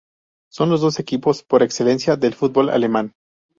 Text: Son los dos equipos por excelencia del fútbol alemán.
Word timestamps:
Son 0.51 0.71
los 0.71 0.81
dos 0.81 0.97
equipos 0.99 1.43
por 1.43 1.61
excelencia 1.61 2.15
del 2.15 2.33
fútbol 2.33 2.71
alemán. 2.71 3.13